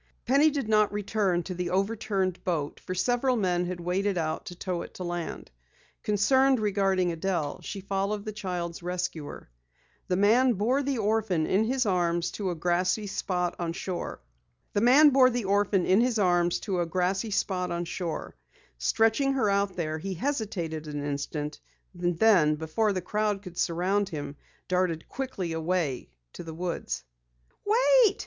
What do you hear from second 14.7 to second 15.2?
Stretching